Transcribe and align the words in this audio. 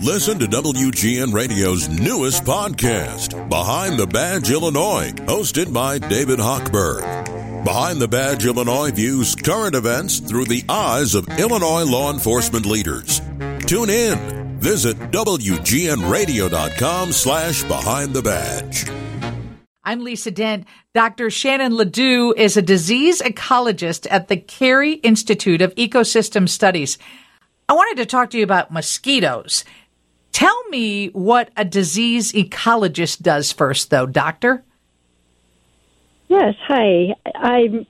Listen 0.00 0.38
to 0.38 0.46
WGN 0.46 1.32
Radio's 1.32 1.88
newest 1.88 2.44
podcast, 2.44 3.48
Behind 3.48 3.98
the 3.98 4.06
Badge 4.06 4.50
Illinois, 4.50 5.12
hosted 5.26 5.72
by 5.72 5.98
David 5.98 6.38
Hochberg. 6.38 7.64
Behind 7.64 8.00
the 8.00 8.08
Badge 8.08 8.46
Illinois 8.46 8.90
views 8.90 9.36
current 9.36 9.76
events 9.76 10.18
through 10.18 10.46
the 10.46 10.64
eyes 10.68 11.14
of 11.14 11.28
Illinois 11.38 11.84
law 11.84 12.12
enforcement 12.12 12.66
leaders. 12.66 13.20
Tune 13.66 13.90
in. 13.90 14.58
Visit 14.58 14.96
WGNRadio.com 15.12 17.12
slash 17.12 17.62
Behind 17.64 18.12
the 18.12 18.22
Badge. 18.22 18.88
I'm 19.84 20.04
Lisa 20.04 20.30
Dent. 20.30 20.66
Dr. 20.94 21.30
Shannon 21.30 21.72
LaDeau 21.72 22.32
is 22.36 22.56
a 22.56 22.62
disease 22.62 23.20
ecologist 23.20 24.06
at 24.10 24.28
the 24.28 24.36
Cary 24.36 24.94
Institute 24.94 25.60
of 25.62 25.74
Ecosystem 25.74 26.48
Studies. 26.48 26.98
I 27.72 27.74
wanted 27.74 28.02
to 28.02 28.06
talk 28.06 28.28
to 28.32 28.36
you 28.36 28.44
about 28.44 28.70
mosquitoes. 28.70 29.64
Tell 30.30 30.62
me 30.68 31.08
what 31.08 31.48
a 31.56 31.64
disease 31.64 32.30
ecologist 32.32 33.22
does 33.22 33.50
first, 33.50 33.88
though, 33.88 34.04
doctor. 34.04 34.62
Yes, 36.28 36.54
hi. 36.68 37.14
I'm 37.34 37.86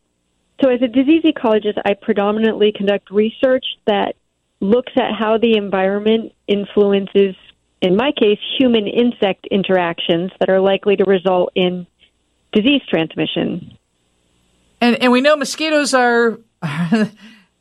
so 0.62 0.70
as 0.70 0.82
a 0.82 0.87
disease 0.87 1.24
ecologist, 1.24 1.82
I 1.84 1.95
predominantly 1.95 2.70
conduct 2.70 3.10
research 3.10 3.64
that 3.88 4.14
looks 4.60 4.92
at 4.95 5.16
how 5.18 5.38
the 5.38 5.56
environment 5.56 6.32
influences 6.46 7.34
in 7.80 7.96
my 7.96 8.12
case, 8.12 8.38
human 8.60 8.87
insect 8.87 9.48
interactions 9.51 10.30
that 10.38 10.48
are 10.48 10.60
likely 10.60 10.95
to 10.95 11.04
result 11.04 11.51
in 11.56 11.88
disease 12.52 12.82
transmission. 12.88 13.76
And, 14.80 15.02
and 15.02 15.10
we 15.10 15.23
know 15.23 15.34
mosquitoes 15.34 15.92
are. 15.92 16.38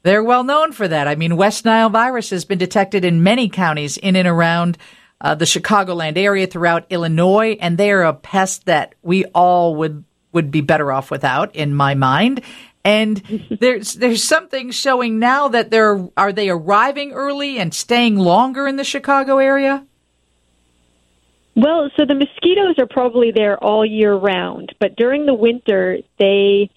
they're 0.04 0.24
well 0.24 0.44
known 0.44 0.72
for 0.72 0.88
that. 0.88 1.08
I 1.08 1.16
mean, 1.16 1.38
West 1.38 1.66
Nile 1.66 1.90
virus 1.90 2.30
has 2.32 2.46
been 2.46 2.58
detected 2.58 3.06
in 3.06 3.24
many 3.24 3.50
counties 3.50 3.98
in 3.98 4.16
and 4.16 4.28
around 4.28 4.78
uh, 5.20 5.36
the 5.36 5.46
Chicagoland 5.46 6.18
area 6.18 6.48
throughout 6.48 6.86
Illinois, 6.90 7.58
and 7.62 7.78
they 7.78 7.92
are 7.92 8.04
a 8.04 8.14
pest 8.14 8.66
that 8.66 8.96
we 9.02 9.26
all 9.26 9.76
would 9.76 10.04
would 10.34 10.50
be 10.50 10.62
better 10.62 10.92
off 10.92 11.12
without, 11.12 11.56
in 11.56 11.76
my 11.76 11.94
mind. 11.94 12.42
And 12.84 13.18
there's 13.60 13.94
there's 13.94 14.24
something 14.24 14.72
showing 14.72 15.20
now 15.20 15.48
that 15.50 15.70
they're 15.70 16.08
are 16.18 16.34
they 16.34 16.50
arriving 16.50 17.12
early 17.12 17.60
and 17.60 17.74
staying 17.74 18.18
longer 18.18 18.68
in 18.68 18.78
the 18.78 18.84
Chicago 18.84 19.38
area? 19.38 19.86
Well, 21.54 21.92
so 21.98 22.06
the 22.06 22.16
mosquitoes 22.16 22.80
are 22.80 22.88
probably 22.88 23.32
there 23.32 23.62
all 23.62 23.86
year 23.86 24.16
round, 24.16 24.74
but 24.80 24.96
during 24.96 25.26
the 25.26 25.34
winter 25.34 26.00
they 26.18 26.70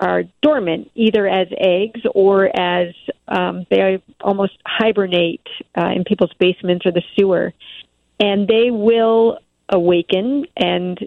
are 0.00 0.24
dormant, 0.42 0.90
either 0.94 1.28
as 1.28 1.46
eggs 1.56 2.00
or 2.14 2.46
as 2.58 2.94
um, 3.28 3.66
they 3.70 4.02
almost 4.20 4.54
hibernate 4.66 5.46
uh, 5.76 5.90
in 5.94 6.04
people's 6.04 6.32
basements 6.38 6.86
or 6.86 6.92
the 6.92 7.02
sewer, 7.16 7.52
and 8.18 8.48
they 8.48 8.70
will 8.70 9.38
awaken 9.68 10.46
and 10.56 10.98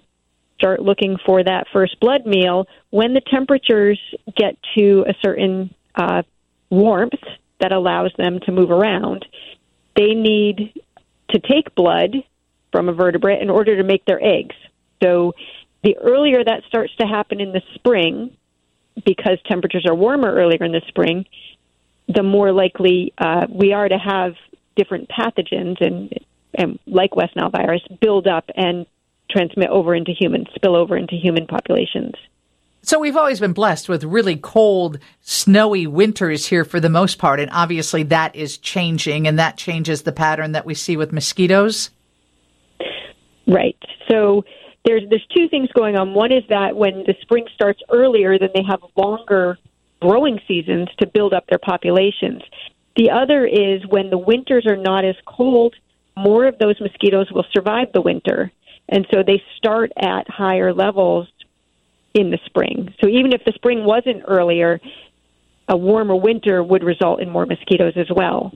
start 0.58 0.82
looking 0.82 1.18
for 1.26 1.44
that 1.44 1.66
first 1.74 2.00
blood 2.00 2.26
meal 2.26 2.68
when 2.92 3.14
the 3.14 3.22
temperatures 3.22 4.00
get 4.38 4.56
to 4.78 5.04
a 5.08 5.14
certain 5.22 5.74
uh, 5.96 6.22
warmth 6.70 7.12
that 7.60 7.72
allows 7.72 8.12
them 8.18 8.40
to 8.46 8.52
move 8.52 8.72
around. 8.72 9.26
They 9.96 10.14
need 10.14 10.82
to 11.32 11.40
take 11.40 11.76
blood 11.76 12.16
from 12.72 12.90
a 12.90 12.94
vertebrate 12.94 13.42
in 13.42 13.50
order 13.50 13.76
to 13.78 13.84
make 13.84 14.06
their 14.06 14.24
eggs. 14.24 14.56
So 15.02 15.34
the 15.84 15.98
earlier 15.98 16.44
that 16.44 16.64
starts 16.68 16.96
to 17.00 17.06
happen 17.06 17.42
in 17.42 17.52
the 17.52 17.62
spring, 17.76 18.36
because 19.06 19.40
temperatures 19.48 19.86
are 19.88 19.96
warmer 19.96 20.34
earlier 20.34 20.64
in 20.64 20.72
the 20.72 20.82
spring, 20.88 21.26
the 22.08 22.24
more 22.24 22.52
likely 22.52 23.14
uh, 23.18 23.48
we 23.50 23.74
are 23.74 23.88
to 23.88 23.98
have 23.98 24.34
different 24.76 25.10
pathogens 25.10 25.80
and, 25.80 26.14
and 26.54 26.80
like 26.86 27.16
West 27.16 27.36
Nile 27.36 27.50
virus 27.50 27.82
build 28.02 28.28
up 28.28 28.50
and 28.56 28.86
transmit 29.30 29.70
over 29.70 29.96
into 29.96 30.12
humans, 30.12 30.48
spill 30.56 30.76
over 30.76 30.98
into 30.98 31.16
human 31.16 31.48
populations. 31.48 32.14
So 32.86 33.00
we've 33.00 33.16
always 33.16 33.40
been 33.40 33.54
blessed 33.54 33.88
with 33.88 34.04
really 34.04 34.36
cold, 34.36 35.00
snowy 35.22 35.88
winters 35.88 36.48
here 36.48 36.66
for 36.66 36.82
the 36.82 36.90
most 36.90 37.18
part, 37.18 37.40
and 37.40 37.50
obviously 37.54 38.04
that 38.04 38.36
is 38.36 38.58
changing, 38.58 39.26
and 39.26 39.40
that 39.40 39.56
changes 39.56 40.02
the 40.02 40.12
pattern 40.12 40.52
that 40.52 40.66
we 40.66 40.74
see 40.74 40.98
with 40.98 41.14
mosquitoes. 41.14 41.92
Right. 43.48 43.78
So 44.10 44.44
there's 44.86 45.04
there's 45.10 45.26
two 45.36 45.48
things 45.50 45.70
going 45.74 45.96
on. 45.96 46.14
One 46.14 46.32
is 46.32 46.44
that 46.50 46.76
when 46.76 47.04
the 47.06 47.16
spring 47.22 47.46
starts 47.56 47.82
earlier, 47.90 48.38
then 48.38 48.50
they 48.54 48.64
have 48.64 48.82
longer 48.96 49.58
growing 50.02 50.40
seasons 50.48 50.90
to 51.00 51.08
build 51.08 51.34
up 51.34 51.48
their 51.48 51.60
populations. 51.60 52.42
The 52.96 53.10
other 53.10 53.46
is 53.46 53.86
when 53.88 54.10
the 54.10 54.18
winters 54.18 54.66
are 54.68 54.76
not 54.76 55.06
as 55.06 55.16
cold, 55.26 55.76
more 56.18 56.46
of 56.46 56.60
those 56.60 56.80
mosquitoes 56.80 57.32
will 57.32 57.46
survive 57.54 57.88
the 57.94 58.02
winter. 58.02 58.52
And 58.90 59.08
so 59.12 59.24
they 59.26 59.42
start 59.58 59.92
at 59.98 60.30
higher 60.30 60.74
levels 60.74 61.28
in 62.14 62.30
the 62.30 62.40
spring. 62.46 62.94
So 63.02 63.08
even 63.08 63.34
if 63.34 63.44
the 63.46 63.54
spring 63.54 63.86
wasn't 63.86 64.24
earlier, 64.28 64.80
a 65.68 65.78
warmer 65.78 66.16
winter 66.16 66.62
would 66.62 66.84
result 66.84 67.22
in 67.22 67.30
more 67.30 67.46
mosquitoes 67.46 67.94
as 67.96 68.08
well. 68.14 68.52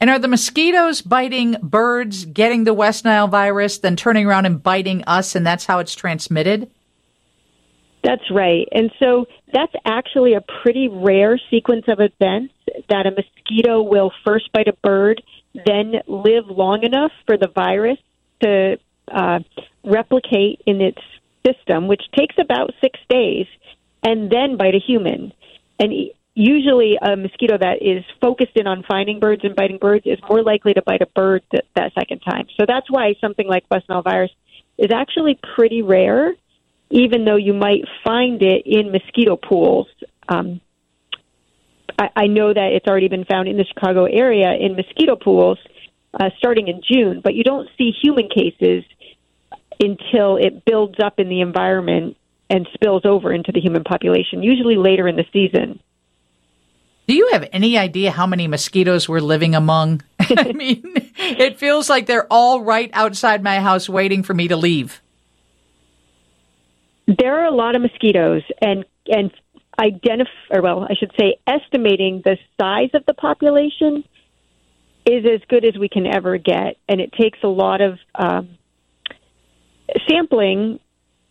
And 0.00 0.08
are 0.08 0.18
the 0.18 0.28
mosquitoes 0.28 1.02
biting 1.02 1.56
birds, 1.62 2.24
getting 2.24 2.64
the 2.64 2.72
West 2.72 3.04
Nile 3.04 3.28
virus, 3.28 3.78
then 3.78 3.96
turning 3.96 4.26
around 4.26 4.46
and 4.46 4.62
biting 4.62 5.04
us, 5.06 5.34
and 5.34 5.46
that's 5.46 5.66
how 5.66 5.78
it's 5.78 5.94
transmitted? 5.94 6.70
That's 8.02 8.30
right. 8.30 8.66
And 8.72 8.90
so 8.98 9.26
that's 9.52 9.74
actually 9.84 10.32
a 10.32 10.40
pretty 10.62 10.88
rare 10.88 11.38
sequence 11.50 11.84
of 11.86 12.00
events 12.00 12.54
that 12.88 13.06
a 13.06 13.10
mosquito 13.10 13.82
will 13.82 14.10
first 14.24 14.50
bite 14.52 14.68
a 14.68 14.72
bird, 14.72 15.22
then 15.66 15.96
live 16.06 16.46
long 16.48 16.82
enough 16.82 17.12
for 17.26 17.36
the 17.36 17.48
virus 17.48 17.98
to 18.40 18.78
uh, 19.12 19.40
replicate 19.84 20.62
in 20.64 20.80
its 20.80 21.00
system, 21.44 21.88
which 21.88 22.02
takes 22.16 22.36
about 22.38 22.72
six 22.80 22.98
days, 23.10 23.46
and 24.02 24.30
then 24.30 24.56
bite 24.56 24.74
a 24.74 24.80
human. 24.80 25.32
And 25.78 25.92
usually 26.34 26.96
a 27.00 27.16
mosquito 27.16 27.58
that 27.58 27.82
is 27.82 28.04
focused 28.20 28.56
in 28.56 28.66
on 28.66 28.84
finding 28.88 29.20
birds 29.20 29.42
and 29.44 29.54
biting 29.56 29.78
birds 29.78 30.06
is 30.06 30.18
more 30.28 30.42
likely 30.42 30.74
to 30.74 30.82
bite 30.82 31.02
a 31.02 31.06
bird 31.06 31.42
th- 31.50 31.64
that 31.74 31.92
second 31.98 32.20
time. 32.20 32.46
So 32.58 32.66
that's 32.66 32.90
why 32.90 33.14
something 33.20 33.46
like 33.46 33.64
West 33.70 33.88
Nile 33.88 34.02
virus 34.02 34.30
is 34.78 34.90
actually 34.92 35.38
pretty 35.56 35.82
rare, 35.82 36.34
even 36.90 37.24
though 37.24 37.36
you 37.36 37.52
might 37.52 37.82
find 38.04 38.42
it 38.42 38.62
in 38.64 38.92
mosquito 38.92 39.36
pools. 39.36 39.88
Um, 40.28 40.60
I, 41.98 42.08
I 42.16 42.26
know 42.28 42.54
that 42.54 42.72
it's 42.72 42.86
already 42.86 43.08
been 43.08 43.24
found 43.24 43.48
in 43.48 43.56
the 43.56 43.64
Chicago 43.64 44.04
area 44.04 44.52
in 44.54 44.76
mosquito 44.76 45.16
pools 45.16 45.58
uh, 46.14 46.30
starting 46.38 46.68
in 46.68 46.80
June, 46.88 47.20
but 47.22 47.34
you 47.34 47.44
don't 47.44 47.68
see 47.76 47.92
human 48.02 48.28
cases 48.28 48.84
until 49.80 50.36
it 50.36 50.64
builds 50.64 50.98
up 51.02 51.18
in 51.18 51.28
the 51.28 51.40
environment 51.40 52.16
and 52.48 52.68
spills 52.74 53.02
over 53.04 53.32
into 53.32 53.52
the 53.52 53.60
human 53.60 53.84
population, 53.84 54.42
usually 54.42 54.76
later 54.76 55.06
in 55.06 55.16
the 55.16 55.24
season. 55.32 55.80
Do 57.10 57.16
you 57.16 57.30
have 57.32 57.48
any 57.52 57.76
idea 57.76 58.12
how 58.12 58.24
many 58.24 58.46
mosquitoes 58.46 59.08
we're 59.08 59.18
living 59.18 59.56
among? 59.56 60.02
I 60.20 60.52
mean, 60.54 60.80
it 61.16 61.58
feels 61.58 61.90
like 61.90 62.06
they're 62.06 62.28
all 62.30 62.60
right 62.60 62.88
outside 62.92 63.42
my 63.42 63.58
house 63.58 63.88
waiting 63.88 64.22
for 64.22 64.32
me 64.32 64.46
to 64.46 64.56
leave. 64.56 65.02
There 67.08 67.40
are 67.40 67.46
a 67.46 67.50
lot 67.50 67.74
of 67.74 67.82
mosquitoes, 67.82 68.42
and 68.62 68.84
and 69.08 69.32
identify, 69.76 70.30
or 70.52 70.62
well, 70.62 70.86
I 70.88 70.94
should 70.94 71.10
say, 71.18 71.40
estimating 71.48 72.22
the 72.24 72.38
size 72.60 72.90
of 72.94 73.04
the 73.06 73.14
population 73.14 74.04
is 75.04 75.24
as 75.24 75.40
good 75.48 75.64
as 75.64 75.76
we 75.76 75.88
can 75.88 76.06
ever 76.06 76.38
get, 76.38 76.76
and 76.88 77.00
it 77.00 77.12
takes 77.12 77.40
a 77.42 77.48
lot 77.48 77.80
of 77.80 77.98
um, 78.14 78.56
sampling 80.08 80.78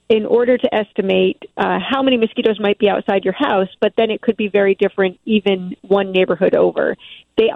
in 0.09 0.25
order 0.25 0.58
to 0.58 0.75
estimate 0.75 1.44
uh, 1.56 1.78
how 1.80 2.02
many 2.02 2.18
mosquitoes 2.18 2.59
might 2.59 2.80
be 2.80 2.90
outside 2.90 3.24
your 3.24 3.36
house, 3.38 3.70
but 3.80 3.94
then 3.96 4.09
it 4.09 4.22
could 4.22 4.36
be 4.36 4.47
very 4.47 4.74
different 4.74 5.20
even 5.24 5.75
one 5.81 6.12
neighborhood 6.12 6.56
over. 6.56 6.97
They 7.38 7.50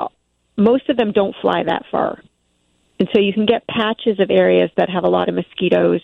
most 0.55 0.87
of 0.89 0.97
them 0.97 1.11
don't 1.11 1.35
fly 1.41 1.63
that 1.63 1.83
far, 1.89 2.21
and 2.99 3.09
so 3.11 3.19
you 3.19 3.33
can 3.33 3.47
get 3.47 3.67
patches 3.67 4.19
of 4.19 4.29
areas 4.29 4.69
that 4.77 4.89
have 4.89 5.03
a 5.03 5.09
lot 5.09 5.29
of 5.29 5.35
mosquitoes. 5.35 6.01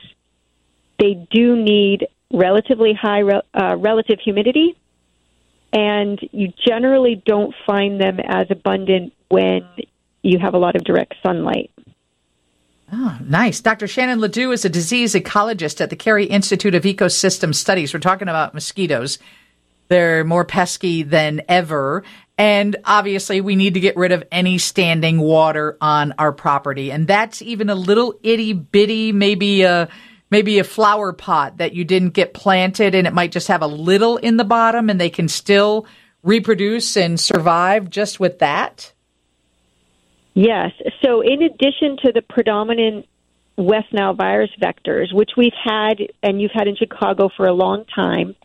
They 0.98 1.28
do 1.32 1.56
need 1.56 2.08
relatively 2.34 2.94
high 3.00 3.22
uh, 3.22 3.78
relative 3.78 4.20
humidity, 4.20 4.76
and 5.72 6.20
you 6.32 6.52
generally 6.68 7.22
don't 7.24 7.54
find 7.68 8.02
them 8.02 8.20
as 8.20 8.48
abundant 8.50 9.14
when 9.30 9.68
you 10.24 10.40
have 10.40 10.56
a 10.56 10.58
lot 10.58 10.76
of 10.76 10.84
direct 10.84 11.14
sunlight. 11.24 11.70
Nice. 13.20 13.62
Dr. 13.62 13.88
Shannon 13.88 14.20
LaDeau 14.20 14.52
is 14.52 14.66
a 14.66 14.70
disease 14.70 15.14
ecologist 15.14 15.82
at 15.82 15.90
the 15.90 15.96
Cary 15.96 16.26
Institute 16.26 16.76
of 16.76 16.84
Ecosystem 16.84 17.54
Studies. 17.54 17.94
We're 17.94 18.00
talking 18.00 18.30
about 18.30 18.54
mosquitoes. 18.54 19.20
They're 19.90 20.24
more 20.24 20.46
pesky 20.46 21.04
than 21.04 21.42
ever. 21.50 22.04
And 22.38 22.78
obviously, 22.86 23.42
we 23.42 23.56
need 23.56 23.74
to 23.74 23.80
get 23.80 23.98
rid 23.98 24.12
of 24.12 24.24
any 24.32 24.58
standing 24.58 25.20
water 25.20 25.78
on 25.82 26.14
our 26.18 26.32
property. 26.32 26.92
And 26.92 27.08
that's 27.08 27.42
even 27.42 27.70
a 27.70 27.76
little 27.76 28.18
itty 28.24 28.54
bitty, 28.54 29.12
maybe 29.12 29.64
a, 29.64 29.90
maybe 30.32 30.60
a 30.60 30.64
flower 30.64 31.12
pot 31.12 31.58
that 31.58 31.74
you 31.74 31.84
didn't 31.84 32.12
get 32.12 32.34
planted 32.34 32.96
and 32.96 33.08
it 33.08 33.14
might 33.14 33.32
just 33.32 33.48
have 33.48 33.62
a 33.62 33.68
little 33.68 34.18
in 34.18 34.38
the 34.38 34.44
bottom 34.46 34.90
and 34.90 35.02
they 35.02 35.10
can 35.10 35.28
still 35.28 35.86
reproduce 36.24 36.96
and 36.96 37.20
survive 37.20 37.90
just 37.90 38.20
with 38.20 38.40
that. 38.40 38.94
Yes. 40.40 40.72
So, 41.04 41.20
in 41.20 41.42
addition 41.42 41.98
to 42.06 42.14
the 42.14 42.22
predominant 42.22 43.06
West 43.58 43.92
Nile 43.92 44.14
virus 44.14 44.50
vectors, 44.62 45.14
which 45.14 45.32
we've 45.36 45.52
had 45.62 45.98
and 46.24 46.42
you've 46.42 46.54
had 46.54 46.70
in 46.70 46.78
Chicago 46.78 47.28
for 47.36 47.46
a 47.46 47.52
long 47.52 47.84
time, 47.94 48.38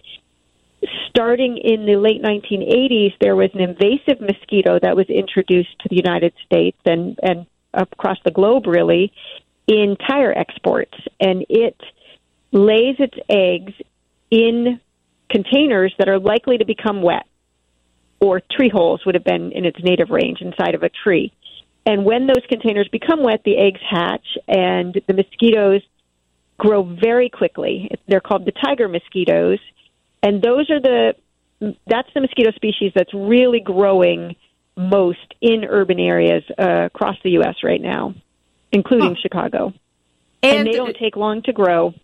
starting 1.08 1.56
in 1.56 1.87
the 1.87 1.94
late 1.94 2.20
1980s, 2.20 3.12
there 3.20 3.37
was 3.37 3.50
an 3.55 3.61
invasive 3.61 4.20
mosquito 4.20 4.81
that 4.82 4.96
was 4.96 5.06
introduced 5.08 5.79
to 5.82 5.88
the 5.88 5.94
United 5.94 6.32
States 6.44 6.76
and, 6.85 7.17
and 7.23 7.46
across 7.73 8.19
the 8.25 8.32
globe, 8.32 8.67
really, 8.67 9.12
in 9.69 9.97
tire 9.97 10.37
exports. 10.37 10.99
And 11.20 11.47
it 11.49 11.81
lays 12.50 12.97
its 12.99 13.17
eggs 13.29 13.73
in 14.32 14.81
containers 15.31 15.94
that 16.00 16.08
are 16.08 16.19
likely 16.19 16.58
to 16.58 16.64
become 16.64 17.02
wet, 17.02 17.26
or 18.19 18.43
tree 18.50 18.69
holes 18.69 19.06
would 19.06 19.14
have 19.14 19.23
been 19.23 19.52
in 19.52 19.64
its 19.64 19.79
native 19.81 20.11
range 20.11 20.40
inside 20.40 20.75
of 20.75 20.82
a 20.82 20.88
tree. 20.88 21.32
And 21.86 22.04
when 22.04 22.26
those 22.26 22.42
containers 22.48 22.88
become 22.88 23.22
wet, 23.22 23.42
the 23.44 23.58
eggs 23.58 23.81
hatch 23.88 24.26
and 24.48 25.00
the 25.06 25.12
mosquitoes 25.12 25.82
grow 26.58 26.82
very 26.82 27.28
quickly. 27.28 27.90
They're 28.08 28.20
called 28.20 28.46
the 28.46 28.52
tiger 28.52 28.88
mosquitoes. 28.88 29.58
And 30.22 30.40
those 30.40 30.70
are 30.70 30.81
the 30.81 31.14
that's 31.86 32.08
the 32.14 32.20
mosquito 32.20 32.50
species 32.52 32.92
that's 32.94 33.12
really 33.14 33.60
growing 33.60 34.36
most 34.76 35.34
in 35.40 35.64
urban 35.64 36.00
areas 36.00 36.42
uh, 36.58 36.86
across 36.86 37.16
the 37.22 37.31
U.S. 37.32 37.56
right 37.62 37.81
now, 37.81 38.14
including 38.72 39.16
Chicago. 39.20 39.72
And, 40.42 40.58
and 40.58 40.66
they 40.66 40.72
don't 40.72 40.96
take 40.96 41.16
long 41.16 41.42
to 41.42 41.52
grow. 41.52 41.94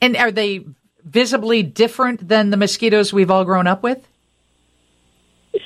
And 0.00 0.16
are 0.16 0.32
they 0.32 0.64
visibly 1.04 1.62
different 1.62 2.28
than 2.28 2.50
the 2.50 2.56
mosquitoes 2.56 3.12
we've 3.12 3.30
all 3.30 3.44
grown 3.44 3.66
up 3.66 3.82
with? 3.82 4.06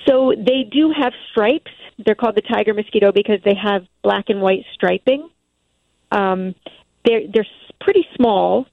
So 0.07 0.35
they 0.37 0.65
do 0.71 0.93
have 0.97 1.13
stripes. 1.31 1.71
They're 1.99 2.15
called 2.15 2.37
the 2.37 2.43
tiger 2.43 2.75
mosquito 2.75 3.13
because 3.13 3.41
they 3.45 3.55
have 3.55 3.87
black 4.03 4.27
and 4.29 4.41
white 4.41 4.65
striping. 4.75 5.29
Um, 6.11 6.55
they're 7.05 7.23
they're 7.33 7.47
pretty 7.81 8.07
small, 8.17 8.67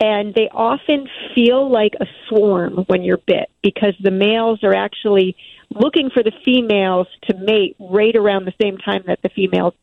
and 0.00 0.34
they 0.34 0.48
often 0.52 1.08
feel 1.34 1.70
like 1.70 1.92
a 2.00 2.06
swarm 2.28 2.84
when 2.86 3.02
you're 3.02 3.20
bit 3.26 3.50
because 3.62 3.94
the 4.02 4.10
males 4.10 4.62
are 4.62 4.74
actually 4.74 5.36
looking 5.74 6.10
for 6.10 6.22
the 6.22 6.32
females 6.44 7.06
to 7.28 7.36
mate 7.36 7.76
right 7.78 8.16
around 8.16 8.44
the 8.44 8.54
same 8.60 8.76
time 8.78 9.04
that 9.06 9.20
the 9.22 9.28
female 9.28 9.74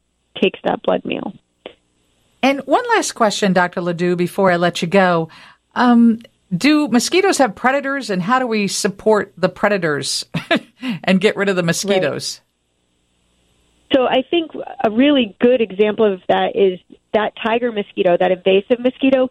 takes 0.41 0.59
that 0.63 0.81
blood 0.83 1.05
meal. 1.05 1.33
And 2.43 2.59
one 2.61 2.83
last 2.89 3.13
question, 3.13 3.53
Dr. 3.53 3.81
LaDeau, 3.81 4.15
before 4.15 4.51
I 4.51 4.57
let 4.57 4.81
you 4.81 4.87
go. 4.87 5.29
Um, 5.75 6.19
do 6.55 6.87
mosquitoes 6.87 7.37
have 7.39 7.55
predators, 7.55 8.09
and 8.09 8.21
how 8.21 8.39
do 8.39 8.47
we 8.47 8.67
support 8.67 9.33
the 9.37 9.49
predators 9.49 10.25
and 11.03 11.19
get 11.19 11.35
rid 11.35 11.49
of 11.49 11.55
the 11.55 11.63
mosquitoes? 11.63 12.39
Right. 12.39 12.46
So 13.93 14.05
I 14.05 14.23
think 14.29 14.51
a 14.83 14.91
really 14.91 15.35
good 15.39 15.61
example 15.61 16.11
of 16.11 16.21
that 16.27 16.55
is 16.55 16.79
that 17.13 17.33
tiger 17.43 17.71
mosquito, 17.71 18.17
that 18.19 18.31
invasive 18.31 18.79
mosquito, 18.79 19.29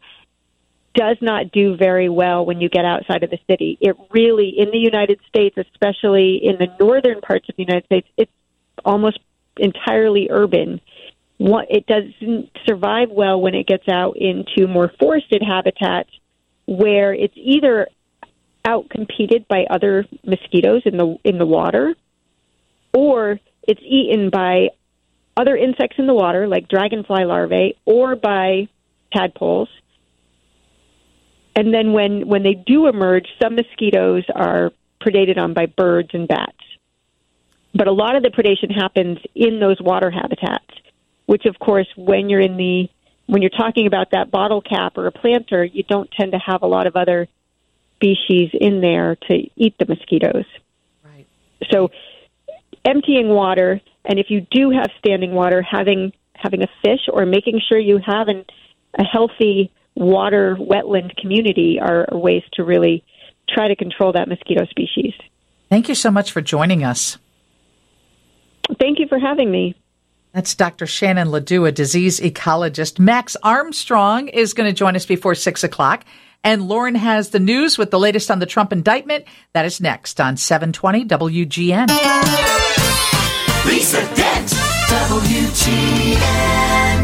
does 0.94 1.18
not 1.20 1.52
do 1.52 1.76
very 1.76 2.08
well 2.08 2.46
when 2.46 2.60
you 2.60 2.70
get 2.70 2.86
outside 2.86 3.22
of 3.22 3.30
the 3.30 3.38
city. 3.48 3.76
It 3.80 3.96
really, 4.10 4.54
in 4.56 4.70
the 4.70 4.78
United 4.78 5.20
States, 5.28 5.56
especially 5.58 6.40
in 6.42 6.56
the 6.58 6.68
northern 6.80 7.20
parts 7.20 7.48
of 7.50 7.56
the 7.56 7.64
United 7.64 7.84
States, 7.84 8.08
it's 8.16 8.32
almost 8.82 9.18
entirely 9.58 10.28
urban. 10.30 10.80
It 11.38 11.86
doesn't 11.86 12.50
survive 12.66 13.10
well 13.10 13.38
when 13.40 13.54
it 13.54 13.66
gets 13.66 13.86
out 13.90 14.16
into 14.16 14.66
more 14.66 14.90
forested 14.98 15.42
habitats 15.46 16.10
where 16.66 17.12
it's 17.12 17.36
either 17.36 17.88
outcompeted 18.64 19.46
by 19.46 19.66
other 19.70 20.06
mosquitoes 20.24 20.82
in 20.86 20.96
the 20.96 21.18
in 21.24 21.38
the 21.38 21.46
water, 21.46 21.94
or 22.94 23.38
it's 23.66 23.80
eaten 23.82 24.30
by 24.30 24.68
other 25.36 25.56
insects 25.56 25.96
in 25.98 26.06
the 26.06 26.14
water, 26.14 26.48
like 26.48 26.68
dragonfly 26.68 27.24
larvae, 27.24 27.76
or 27.84 28.16
by 28.16 28.68
tadpoles. 29.14 29.68
And 31.54 31.72
then 31.72 31.92
when 31.92 32.28
when 32.28 32.42
they 32.42 32.54
do 32.54 32.86
emerge, 32.86 33.26
some 33.42 33.56
mosquitoes 33.56 34.24
are 34.34 34.72
predated 35.00 35.38
on 35.38 35.54
by 35.54 35.66
birds 35.66 36.10
and 36.12 36.28
bats. 36.28 36.52
But 37.74 37.88
a 37.88 37.92
lot 37.92 38.16
of 38.16 38.22
the 38.22 38.30
predation 38.30 38.74
happens 38.74 39.18
in 39.34 39.60
those 39.60 39.80
water 39.80 40.10
habitats, 40.10 40.68
which 41.26 41.44
of 41.46 41.58
course 41.58 41.88
when 41.96 42.28
you're 42.28 42.40
in 42.40 42.56
the 42.56 42.88
when 43.26 43.42
you're 43.42 43.50
talking 43.50 43.86
about 43.86 44.12
that 44.12 44.30
bottle 44.30 44.62
cap 44.62 44.96
or 44.96 45.06
a 45.06 45.12
planter, 45.12 45.64
you 45.64 45.82
don't 45.82 46.10
tend 46.12 46.32
to 46.32 46.38
have 46.38 46.62
a 46.62 46.66
lot 46.66 46.86
of 46.86 46.96
other 46.96 47.28
species 47.96 48.50
in 48.52 48.80
there 48.80 49.16
to 49.28 49.50
eat 49.56 49.76
the 49.78 49.86
mosquitoes. 49.86 50.44
Right. 51.04 51.26
So 51.72 51.90
emptying 52.84 53.28
water 53.28 53.80
and 54.04 54.18
if 54.18 54.26
you 54.30 54.46
do 54.50 54.70
have 54.70 54.90
standing 54.98 55.32
water, 55.32 55.62
having 55.62 56.12
having 56.34 56.62
a 56.62 56.68
fish 56.82 57.00
or 57.12 57.26
making 57.26 57.60
sure 57.66 57.78
you 57.78 57.98
have 58.04 58.28
an, 58.28 58.44
a 58.98 59.04
healthy 59.04 59.72
water 59.94 60.56
wetland 60.60 61.16
community 61.16 61.78
are 61.80 62.06
ways 62.12 62.42
to 62.52 62.62
really 62.62 63.02
try 63.48 63.68
to 63.68 63.76
control 63.76 64.12
that 64.12 64.28
mosquito 64.28 64.66
species. 64.66 65.14
Thank 65.70 65.88
you 65.88 65.94
so 65.94 66.10
much 66.10 66.30
for 66.30 66.40
joining 66.40 66.84
us. 66.84 67.18
Thank 68.78 68.98
you 68.98 69.08
for 69.08 69.18
having 69.18 69.50
me. 69.50 69.74
That's 70.32 70.54
Dr. 70.54 70.86
Shannon 70.86 71.28
LaDeau, 71.28 71.66
a 71.66 71.72
disease 71.72 72.20
ecologist. 72.20 72.98
Max 72.98 73.36
Armstrong 73.42 74.28
is 74.28 74.52
going 74.52 74.68
to 74.68 74.74
join 74.74 74.94
us 74.94 75.06
before 75.06 75.34
six 75.34 75.64
o'clock. 75.64 76.04
And 76.46 76.68
Lauren 76.68 76.94
has 76.94 77.30
the 77.30 77.40
news 77.40 77.76
with 77.76 77.90
the 77.90 77.98
latest 77.98 78.30
on 78.30 78.38
the 78.38 78.46
Trump 78.46 78.72
indictment. 78.72 79.24
That 79.52 79.66
is 79.66 79.80
next 79.80 80.20
on 80.20 80.36
720 80.36 81.04
WGN. 81.06 81.88
Lisa 83.66 84.02
Dent, 84.14 84.50
WGN. 84.86 86.95